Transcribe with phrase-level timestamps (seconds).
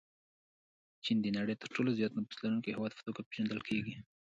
[1.03, 3.95] چین د نړۍ د تر ټولو زیات نفوس لرونکي هېواد په توګه پېژندل کېږي.